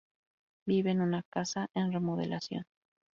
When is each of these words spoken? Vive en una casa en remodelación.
Vive 0.65 0.89
en 0.89 1.01
una 1.01 1.21
casa 1.29 1.69
en 1.75 1.93
remodelación. 1.93 2.65